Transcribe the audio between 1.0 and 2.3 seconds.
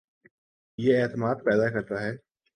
اعتماد پیدا کرتا ہے